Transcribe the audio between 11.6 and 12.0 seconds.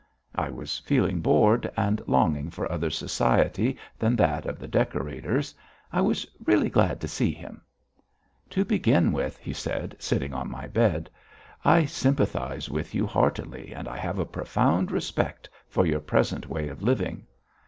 "I